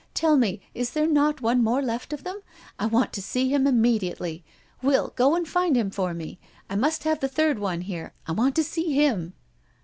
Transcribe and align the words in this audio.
Tell 0.15 0.35
me, 0.35 0.61
is 0.73 0.93
there 0.93 1.05
not 1.05 1.43
one 1.43 1.63
more 1.63 1.79
left 1.83 2.11
of 2.11 2.23
them? 2.23 2.41
I 2.79 2.87
want 2.87 3.13
to 3.13 3.21
see 3.21 3.49
him 3.49 3.67
immediately! 3.67 4.43
Will, 4.81 5.13
go 5.15 5.35
and 5.35 5.47
find 5.47 5.75
him 5.77 5.91
for 5.91 6.15
me! 6.15 6.39
We 6.71 6.77
must 6.77 7.03
have 7.03 7.19
the 7.19 7.27
third 7.27 7.59
one 7.59 7.81
here 7.81 8.15
I 8.25 8.31
want 8.31 8.55
to 8.55 8.63
see 8.63 8.93
him." 8.93 9.33